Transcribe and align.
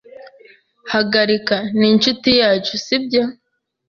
Hagarika. 0.93 1.55
Ni 1.77 1.87
inshuti 1.93 2.29
yacu, 2.41 2.73
si 2.85 2.95
byo? 3.03 3.23